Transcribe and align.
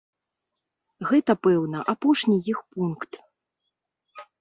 Гэта 1.09 1.31
пэўна 1.49 1.79
апошні 1.95 2.37
іх 2.55 2.59
пункт. 2.75 3.11